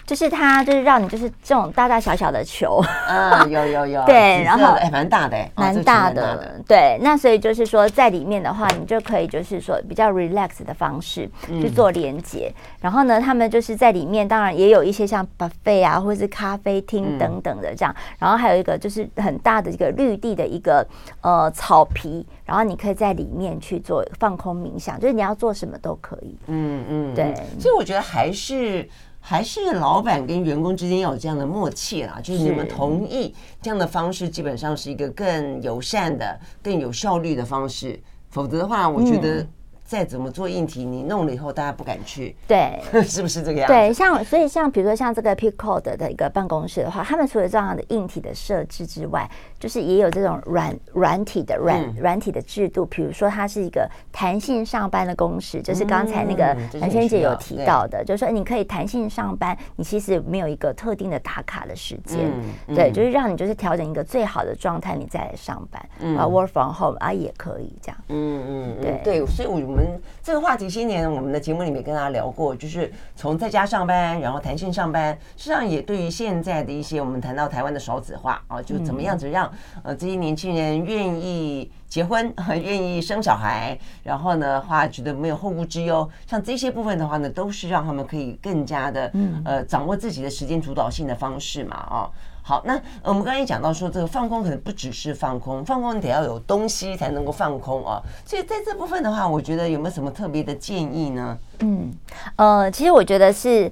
[0.05, 6.99] 就是它，就是让你就是这种大大小小的球，啊，有有有， 对，然后哎，蛮大的，蛮大的，对。
[7.01, 12.53] 那所以就是说，在里面的话，你就可以就是说比较 relax 的方式去做连接。
[12.81, 17.95] 然后呢，他们就是在里面，当然也有一些像 buffet 啊，或者是咖啡厅等等的这样。
[18.19, 20.85] 然后还有一个就是很大的一个绿地的一个
[21.21, 26.37] 呃草皮，然后你可以在里面去做放空冥想，就是你要做什么都可以。
[26.47, 27.33] 嗯嗯，对。
[27.57, 28.85] 所以我觉得还是。
[29.25, 37.97] 还是老板跟员工之间要有这样的默契啦，就是你们同意这样的方式，基本上是一个更友善的、更有效率的方式。
[38.29, 39.47] 否则的话，我觉得。
[39.85, 43.73] 再怎么做硬体，你弄了以后，大家不敢去，对， 是不是这个样子？
[43.73, 52.85] 对，像所以像比如说像这个 Pick Code 的一个办公室的话，他们除了这样的硬体的设置之外，就是也有这种软软体的软软体的制度。
[52.85, 62.31] 比如说，它是一个弹性上班的公式，就是刚才那个蓝萱姐有提到的，就是说你可以弹性上班，你其实没有一个特定的打卡的时间，
[62.67, 65.81] 对，就是让你就是调整一个最好的状态，你再来上班
[66.17, 67.97] 啊，work from home 啊也可以这样。
[68.07, 69.01] 嗯嗯，对。
[69.03, 70.01] 对，所以我们。
[70.21, 79.51] 这个话题，今年我们的节目里面跟大家聊过，就是从在家上班，然后弹性上班，实际上也对于现在的一些我们谈到台湾的少子化啊，就怎么样子让
[79.83, 89.11] 呃这些年轻人愿意结婚， 愿意生小孩，然后呢话觉得没有后顾之忧，像这些部分的话呢，都是让他们可以更加的
[89.43, 92.09] 呃掌握自己的时间主导性的方式嘛啊。
[92.45, 98.01] 好，那我们刚才也讲到说，这个放空可能不只是放空，放空你得要有东西才能够放空啊。
[98.25, 101.37] 所以在这部分的话，我觉得有没有什么特别的建议呢？
[101.59, 101.89] 嗯，
[102.35, 103.71] 呃，其实我觉得是，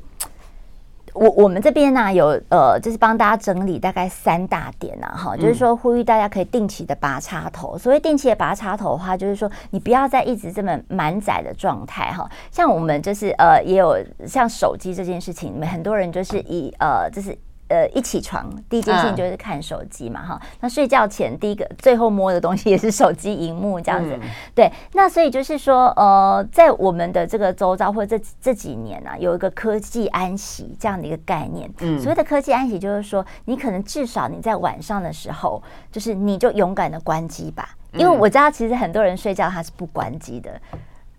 [1.14, 7.78] 我我们这边呢、啊、有呃，就是帮大家整理大概三大点呐、啊，哈，就是说呼吁大家可以定期的拔插头。
[7.78, 12.26] 所谓定期的拔插头的话，就是说你不要再一直这么满载的状态哈。
[12.50, 17.38] 像我们就是呃，也有像手机这件事情，你们很多人就是以呃，就是。
[17.72, 20.48] 呃，一起床第一件事情就是看手机嘛，哈、嗯。
[20.60, 24.70] 那睡觉前第一个最后摸的东西也是手机荧幕这样子，嗯、对。
[24.92, 31.72] 那所以就是说，呃，在我们的这个周遭或者这这几年啊，有一个科技安息这样的一个概念。
[31.80, 31.98] 嗯。
[31.98, 40.52] 所谓的科技安息，就是说你可能至少你在晚上的时候，就是你就勇敢的关机吧，因为我知道其实很多人睡觉他是不关机的。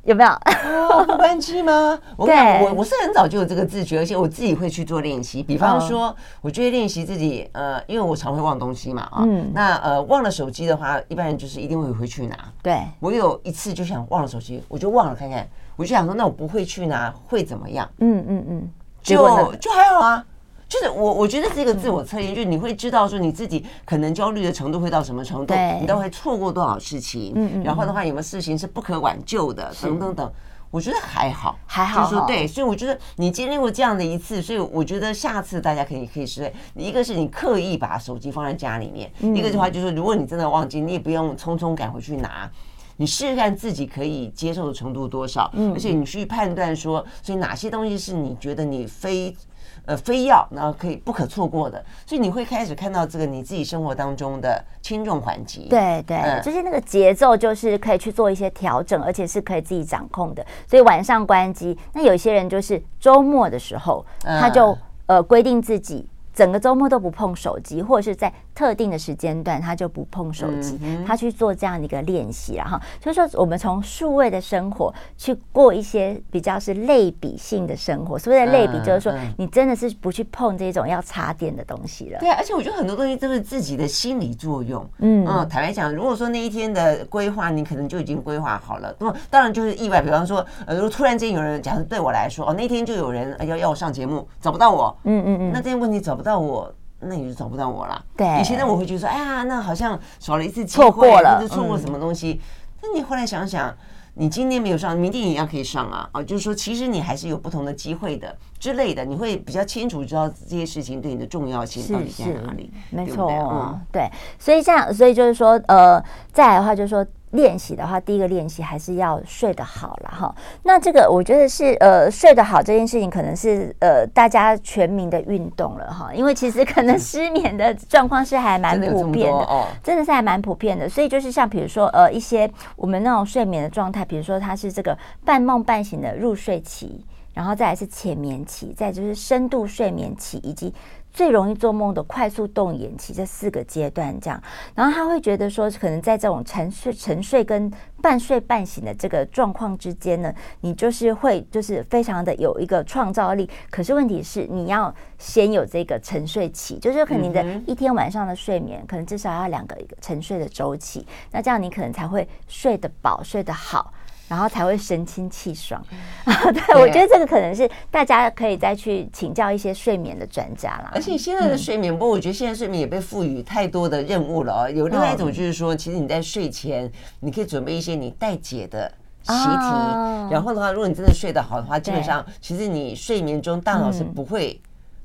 [0.04, 1.98] 有没有、哦、不关机吗？
[2.18, 5.42] 我我我是很早就有这个自觉，而且我自己会去做练习。
[5.42, 12.36] 比方说，我就会练习自己，呃，因为我常会忘东西嘛，啊，嗯，那呃忘了手机的话，一般人就是一定会回去拿。
[12.62, 17.88] 对，我有一次就想忘了手机，我就忘了看看，我就想说，那我不会去拿会怎么样？
[17.98, 18.70] 嗯嗯嗯，
[19.02, 19.16] 就
[19.60, 20.24] 就还好啊。
[20.72, 30.32] 就是我，我觉得是一个自我测验，就是你会知道说你自己可能焦虑的程度会到什么程度，你都会错过多少事情，嗯，然后的话有没有事情是不可挽救的，等等等，
[30.70, 36.50] 我觉得还好，还好，就是说对，所以我觉得你经历过这样的一次，所以我觉得下次大家可以可以试。
[36.74, 42.50] 一个是你刻意把手机放在家里面，一个的话就是如果你真的忘记，你也不用匆匆赶回去拿，
[42.96, 49.36] 你试试看自己可以接受的程度多少，而且你去判断说，所以哪些东西是你觉得你非。
[49.84, 55.66] 呃，非要然后可以不可错过的，所以你会开始看到这个你自己生活当中的轻重缓急。
[55.68, 60.46] 对对，嗯、就是那个节奏，就是可以去做一些调整，而且是可以自己掌控的。
[60.66, 66.08] 所以晚上关机，那有些人就是周末的时候，他就、嗯、呃规定自己。
[66.34, 78.18] 整个周末都不碰手机，或者是在特定的时间段，他就不碰手机，嗯、他去做这样的一个练习，然后就是说，我们从数位的生活去过一些比较是类比性的生活。
[78.18, 82.18] 所谓的类比，就是说你真的是不去碰这种要插电的东西了。
[82.20, 84.86] 对啊，而且我觉得很多东西都是自己的心理作用。
[84.98, 90.02] 嗯嗯，坦白讲，如果说那一天的规划你可能就已经规划好了，那么当然就是意外。
[90.02, 98.04] 比方说，呃，如果突然间有人，假设对我来说，哦，那天就有人要要我上节目，找不到我，嗯嗯嗯，那这些问题找不到我，那你就找不到我了。
[98.16, 102.40] 对，以前呢，我会觉得说，哎呀，那好像少了一次机会，错过了，或者错过什么东西。
[102.80, 103.74] 那、嗯、你后来想想，
[104.14, 106.08] 你今天没有上，明天也一样可以上啊。
[106.12, 109.04] 啊，就是说，其实你还是有不同的机会的之类的。
[109.04, 112.70] 你会比较清楚知道这些事情对你的重要性到底在哪里。
[112.90, 114.08] 没错，嗯，对。
[114.38, 116.00] 所以这样，所以就是说，呃，
[116.32, 117.04] 再来的话就是说。
[117.32, 120.34] 练习的话，第一个练习还是要睡得好了哈。
[120.64, 126.12] 那这个我觉得是呃睡得好这件事情，可能是呃大家全民的运动了哈。
[126.12, 130.86] 因为其实可能 失眠的状况是还蛮普遍的，真的，哦、真的是还蛮普遍的。
[130.86, 132.46] 所以就是像比如说呃一些
[132.76, 134.94] 我们那种睡眠的状态，比如说它是这个
[135.24, 137.02] 半梦半醒的入睡期，
[137.32, 140.72] 然后再来是浅眠期，再就是深度睡眠期，以及。
[141.14, 144.42] 最容易做梦的快速动眼期这四个阶段，这样，
[144.74, 147.70] 然后他会觉得说，可能在这种沉睡、沉睡跟
[148.00, 153.46] 半睡半醒的这个状况之间呢，你就是会就是非常的有一个创造力。
[153.68, 163.92] 可是问题是，你要先有这个沉睡期，就是可能你的一天晚上的睡眠，可能至少要两个一个沉睡的周期，那这样你可能才会睡得饱、睡得好。
[164.32, 165.84] 然后才会神清气爽，
[166.24, 170.90] 对，对我觉得这个可能是大家可以再去请教一些睡眠的专家啦。
[170.94, 174.70] 而且现在的睡眠，不过我觉得现在睡眠也被赋予太多的任务了哦。
[174.70, 178.90] 有另外一种就是说，其实你在睡前，你可以准备一些你待解的
[179.22, 180.30] 习题。
[180.30, 184.58] 然后的话，如果你真的睡得好的话，基本上其实你睡眠中大脑是不会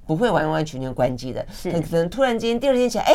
[0.06, 1.46] 不会完完全全关机的。
[1.52, 3.14] 是，可能突然间第二天起来，哎。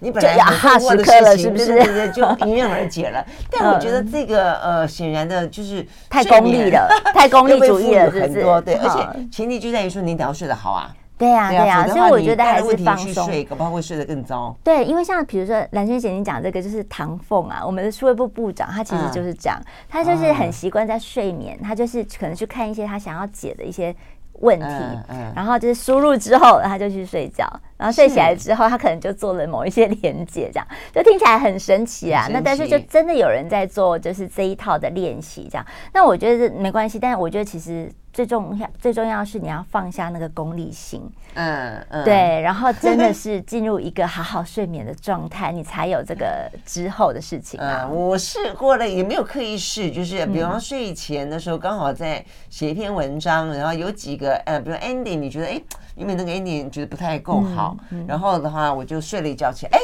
[0.00, 3.24] 你本来很困惑的事情，对对对，就迎刃而解了。
[3.50, 8.74] 但我觉得这个呃，显然的就是太功利了， 太功利主义了，很多对。
[8.74, 10.94] 而且前提就在于说，你得要睡得好啊。
[11.16, 11.86] 对呀，对呀。
[11.88, 14.56] 所以我觉得还是放松，睡搞不好会睡得更糟。
[14.62, 23.94] 对，因为像比如说蓝萱姐你讲这个，就是唐凤啊，我们的数位部部长，他其实就是这样，他就是很习惯在睡眠，他就是可能去看一些他想要解的一些。
[24.40, 24.66] 问题，
[25.34, 27.44] 然后就是输入之后，他就去睡觉，
[27.78, 32.26] 然后睡起来之后，他可能就做了某一些连接，这样就听起来很神奇啊。
[32.30, 35.64] 那但是就真的有人在做，就是这一套的练习，这样。
[35.94, 37.90] 那我觉得没关系，但是我觉得其实。
[38.10, 47.86] 最重要，最重要是你要放下那个功利心，嗯嗯，对，然后真的是进入一个好好睡眠的状态，你才有这个之后的事情啊。
[47.86, 55.62] 我试过了，也没有刻意试，就是比方睡前的时候，刚好在写一篇文章，然后有几个呃，比如 ending，你觉得哎，
[55.98, 57.76] 因为那个 ending 觉得不太够好，
[58.06, 59.80] 然后的话我就睡了一觉起来，哎。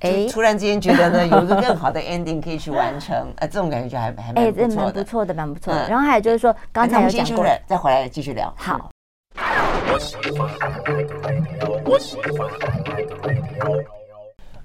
[0.00, 5.88] 哎，突然之间觉得呢，有一个更好的 ending 可以去完成，呃， 这种感觉就还还蛮不错的，蛮不错的，蛮不错的。
[5.88, 8.52] 然后还有就是说，刚才有讲过，再回来继续聊。
[8.54, 8.90] 好。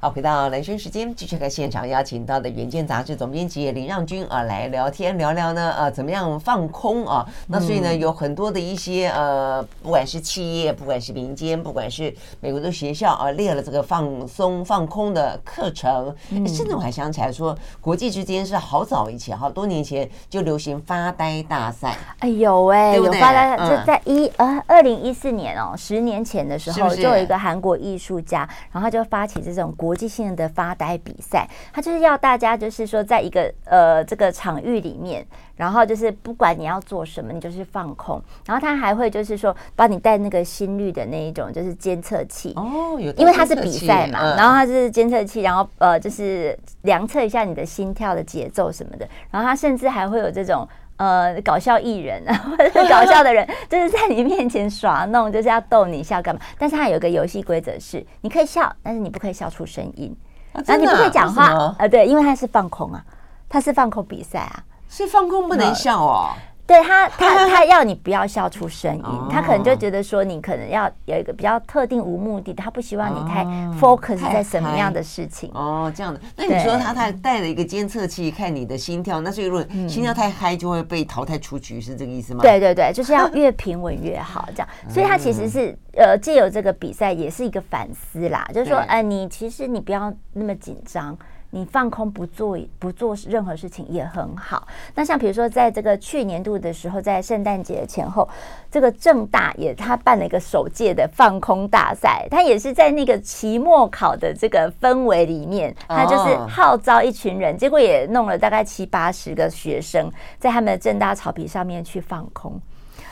[0.02, 7.28] 好，回到兰萱时间，继续和现场邀请到的《远见》杂志总编辑林让军啊来聊天聊聊呢，呃，怎么样放空啊？
[7.48, 16.16] 那所以呢，有很多的一些呃，不管是企业，不管是民间，不管是美国的学校啊，列了这个放松放空的课程。
[16.48, 21.98] 甚至我还想起来说，国际之间是好早以前，好多年前就流行发呆大赛。
[22.20, 29.89] 哎有哎，有发呆，就在一呃二零一四年哦，十年前的时候，就有一个韩国艺术家，然后他就发起这种国。
[29.90, 35.26] 国际性的发呆比赛，它就是要大家就是说，在一个呃这个场域里面，
[35.56, 38.22] 然后就是不管你要做什么，你就是放空。
[38.46, 49.10] 然后他还会就是说，帮你带那个心率的那一种就是监测器哦，有，因为它是比赛嘛，然后它是监测器，然后呃就是量测一下你的心跳的节奏什么的。
[49.32, 50.70] 然后它甚至还会有这种。
[51.00, 56.42] 呃，搞笑艺人啊， 或者是搞笑的人， 就是在你面前耍弄，就是要逗你笑干嘛？
[56.58, 60.14] 但是他有一个游戏规则是，你可以笑，但是你不可以笑出声音，
[60.52, 61.88] 啊、然后你不可以讲话啊、呃。
[61.88, 63.02] 对，因为他是放空啊，
[63.48, 66.32] 他是放空比赛啊，所以放空不能笑哦。
[66.70, 73.44] 对他， 他他要你不要笑出声音，他可能就觉得说你可能要有一个比较特定无目的，他不希望你太
[73.80, 75.50] focus 在什么样的事情。
[75.56, 76.20] 哦，这样的。
[76.36, 82.42] 那你说他他带了一个监测器看你的心跳，那所以如果心跳太嗨就会被淘汰出局，是这个意思吗？
[82.44, 84.70] 对对对， 就是要越平稳越好，这样。
[84.88, 91.18] 所以他其实是呃借由这个比赛也是一个反思啦，就是说，哎，你其实你不要那么紧张。
[91.52, 94.68] 你放空不做不做任何事情也很好。
[94.96, 98.28] 那像比如说，在这个去年度的时候，在圣诞节前后，
[98.72, 112.60] 这个正大也他办了一个首届的放空大赛，他也是在那个期末考的这个氛围里面，他就是号召一群人，结果也弄了大概七八十个学生，在他们的正大草皮上面去放空。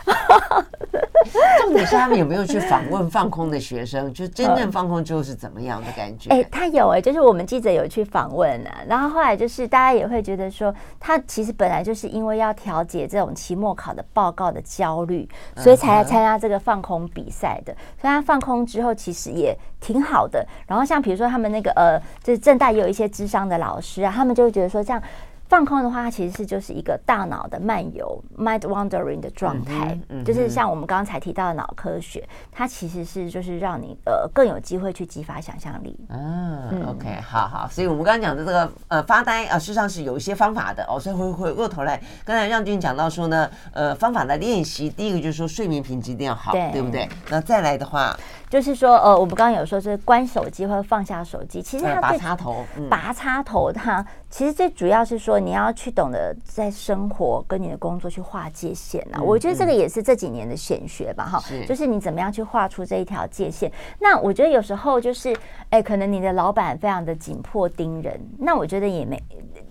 [1.59, 4.13] 重点是他们有没有去访问放空的学生？
[4.13, 6.29] 就真正放空之后是怎么样的感觉？
[6.29, 15.27] 哎、欸，他有哎、欸，就是我们记者有去访问啊，然后后来就是大家也会觉得说，他其实本来就是因为要调节这种期末考的报告的焦虑，
[15.57, 17.73] 所以才来参加这个放空比赛的。
[17.99, 20.45] 所以他放空之后，其实也挺好的。
[20.67, 25.01] 然后像比如说他们那个呃，就是正大也有一些智商的老师啊，他们就会觉得说这样。
[25.49, 35.97] 放空的话，它其实是就是一个大脑的漫游 （mind wandering） 的状态，嗯嗯、就是像我们刚才提到的脑科学，它其实是就是让你呃更有机会去激发想象力。
[36.09, 40.99] 嗯，嗯，OK，好好，所以我们刚刚讲的这个呃发呆啊、呃，事实上是有一些方法的哦。
[40.99, 47.07] 所以回回过头来，刚才让俊讲到说呢，呃，方法的练习，第一个就是说睡眠品质一定要好，对，对不对？
[47.29, 48.15] 那再来的话。
[48.49, 59.19] 就是说，呃，我们刚刚有说是关手机或者放下手机，其实它拔插头，嗯、拔插头它其实最主要是说你要去懂得在生活跟你的工作去划界限啊。
[59.19, 63.71] 嗯、我觉得这个也是这几年的显学吧，哈、嗯，就是你怎么样去画出这一条界限。
[63.99, 65.35] 那我觉得有时候就是，
[65.69, 69.21] 哎，可能你的老板非常的紧迫盯人，那我觉得也没。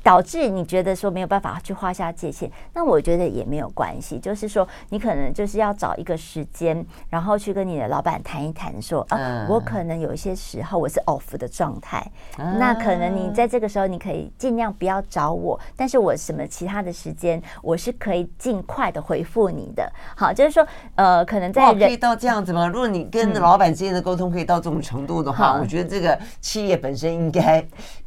[0.02, 4.20] 导致你觉得说没有办法去画下界限，那我觉得也没有关系。
[4.20, 19.90] 就是说，你可能就是要找一个时间，然后去跟你的老板谈一谈，说啊，我可能有一些时候我是 off 的状态，那可能你在这个时候你可以尽量不要找我，但是我什么其他的时间我是可以尽快的回复你的。
[20.16, 22.68] 好，就是说，呃，可能在可以到这样子吗？
[22.68, 27.60] 如果你跟老板之间的沟通可以到这种程度的话，我觉得这个企业本身应该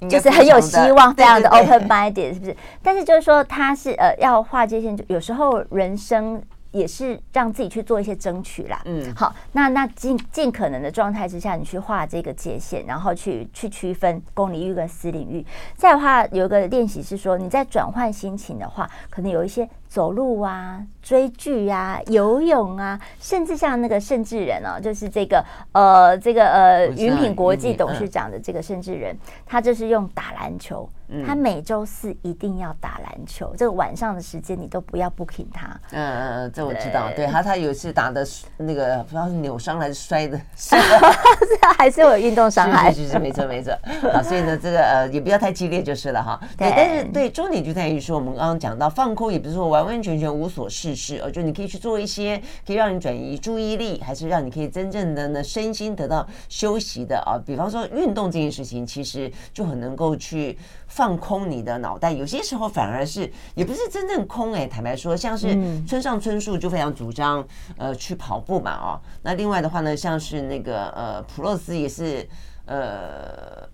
[0.09, 1.89] 就是很有希望，非常的 open。
[1.89, 2.55] minded，是不是？
[2.81, 8.81] 但是就是说，他是呃要划界线，就有时候人生也是让自己去做一些争取啦。
[8.85, 15.45] 嗯，好，那那尽尽可能的状态之下，你去画这个界限，然后去去区分公领域跟私领域。
[15.75, 19.69] 再的话，有一个练习是说，你在转换心情的话，可能有一些。
[19.89, 29.17] 走路啊，追剧啊，游泳啊，甚至像那个盛智仁哦，就是这个呃，这个呃，云品国际董事长的这个盛智仁，
[29.47, 30.87] 他就是用打篮球，
[31.25, 35.67] 他每周四一定要打篮球，这个晚上的时间你都不要 booking 他。
[35.91, 38.23] 嗯嗯嗯，这我知道，对他他有一次打的
[38.57, 40.75] 那个不知道是扭伤还是摔的，是
[41.79, 43.73] 还是有运动伤害，是是是，没错没错。
[44.13, 46.39] 啊，所以呢，这个呃也不要太激烈就是了哈。
[46.55, 57.37] 对，但是对重点就在于说，我们刚刚讲到放空，也不是说完完全全无所事事，哦就你可以去做一些可以让你转移注意力，还是让你可以真正的呢身心得到休息的啊。
[57.45, 60.57] 比方说运动这件事情，其实就很能够去
[60.87, 62.11] 放空你的脑袋。
[62.11, 65.47] 有些时候反而是也不是真正空哎，坦白说，像是
[65.85, 67.45] 村上春树就非常主张
[67.77, 69.01] 呃去跑步嘛哦。
[69.23, 72.27] 那另外的话呢，像是那个呃普洛斯也是
[72.65, 73.67] 呃。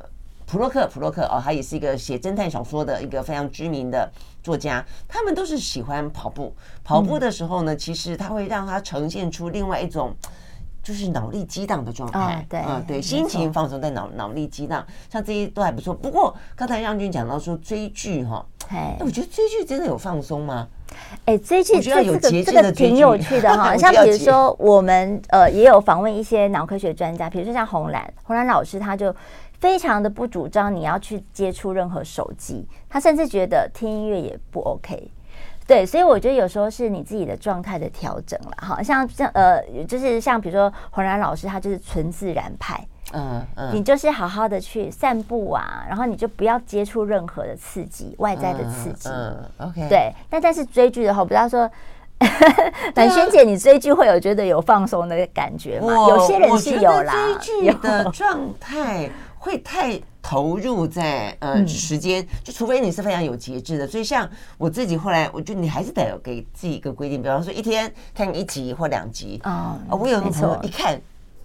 [0.47, 4.07] 普洛克，普洛克哦，他也是一个写侦探小说的一个非常知名的
[4.45, 4.85] 作家。
[5.07, 10.15] 他们都是喜欢跑步，跑步的时候呢，其实它会让他呈现出另外一种，
[10.83, 12.45] 就是脑力激荡的状态。
[12.47, 15.91] 对，嗯，对，心情放松，在脑脑力激荡，像这些都还不错。
[15.91, 20.67] 不过刚才让军讲到说追剧哈，哎，我觉得追剧真的有放松吗？
[21.25, 23.75] 哎，追剧这个这个挺有趣的哈。
[23.77, 29.13] 像比如说我们呃也有访问一些脑科学专家，比如说像红兰，红兰老师他就。
[29.65, 35.09] 非常的不主张你要去接触任何手机，他甚至觉得听音乐也不 OK。
[35.65, 50.13] 对，所以我觉得有时候是你自己的状态的调整了，哈，像像呃，就是像比如说洪然老师，他就是纯自然派，嗯嗯，你就是好好的去散步啊，然后你就不要接触任何的刺激，外在的刺激，嗯，OK，对。
[50.29, 51.67] 但但是追剧的话，不要说，
[52.93, 55.87] 兰萱姐，你追剧会有觉得有放松的感觉吗？
[56.09, 59.09] 有些人是有啦，追剧的状态。
[59.45, 63.85] 会太投入在呃时间，就除非你是非常有节制的。
[63.85, 64.27] 所以像
[64.57, 69.79] 我自己后来，我就你还是得有给自己一个规定，比方说一天看一集或两集啊。
[69.87, 70.99] 我有个朋友一看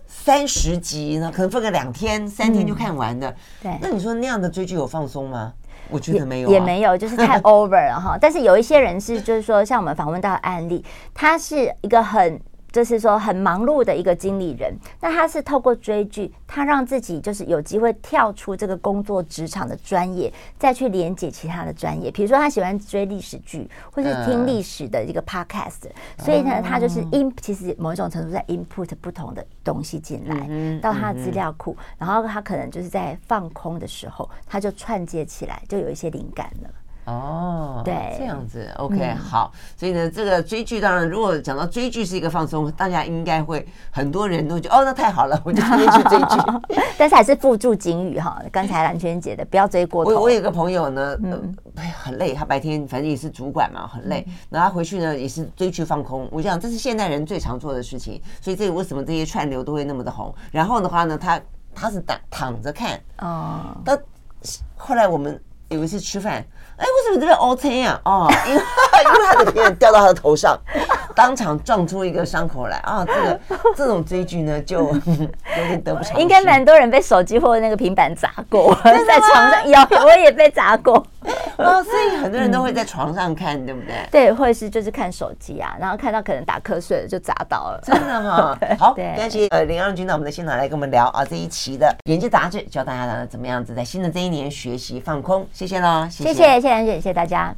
[0.06, 3.36] 三十集呢，可能分个两天、三天就看完的。
[3.62, 5.52] 对，那你说那样的追剧有放松吗？
[5.90, 8.16] 我觉得没有，也没有，就是太 over 了哈。
[8.18, 10.82] 但是有一些人是，就是说像我们访问到的案例，
[11.12, 12.40] 他是一个很。
[12.72, 22.10] 就是说很忙碌的一个经理人，那他是透过追剧，他让自己就是有机会跳出这个工作职场的专业，再去连接其他的专业。
[22.10, 25.82] 比如说他喜欢追历史剧，或是听历史的一个 podcast，
[26.18, 36.70] 所以呢，他就是 in 其实某一种程度在 input 不同的东西进来到他的资料库，然后他可能就是在放空的时候，他就串接起来，就有一些灵感了。
[37.06, 46.36] 哦，对，这样子，OK，嗯，好，所以呢，这个追剧，当然，如果讲到追剧是一个放松，大家应该会很多人都觉得，哦，那太好了，我就天天去追剧。
[46.96, 50.10] 但是还是附注警语哈，刚才蓝萱姐的，不要追过头。
[50.12, 56.28] 我我有个朋友呢，嗯，哎，很累，他白天反正也是主管嘛，很累，然后他回去呢也是追剧放空。
[56.30, 60.32] 我想这是现代人最常做的事情，所以这为什么这些串流都会那么的红？
[60.52, 61.40] 然后的话呢，他
[61.74, 63.98] 他是躺躺着看，哦，到
[64.76, 66.44] 后来我们有一次吃饭。
[66.80, 68.00] 哎，为什么这边 OK 啊？
[68.04, 68.60] 哦，因为
[69.04, 70.58] 因为他的片掉到他的头上，
[71.14, 73.04] 当场撞出一个伤口来啊！
[73.04, 73.40] 这个
[73.76, 76.20] 这种追剧呢，就 有点得不偿失。
[76.22, 81.04] 应该蛮多人被手机或者那个平板砸过，在床上有，我也被砸过。
[81.58, 83.94] 哦，所以很多人都会在床上看，对不对？
[84.10, 87.80] 对，或者是就是看手机啊，然后看到可能打瞌睡了就砸倒了。
[87.84, 88.58] 真的吗？
[88.78, 95.46] 好，感谢呃林让君到，我们的现场来跟我们聊啊这一期的《眼界杂志》，教大家怎么样子在新的这一年学习放空。
[95.52, 97.48] 谢谢啦，谢谢谢谢，谢谢大家。